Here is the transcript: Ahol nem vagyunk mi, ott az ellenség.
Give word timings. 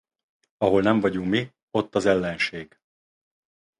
Ahol 0.57 0.81
nem 0.81 0.99
vagyunk 0.99 1.29
mi, 1.29 1.51
ott 1.77 1.95
az 1.95 2.05
ellenség. 2.05 2.79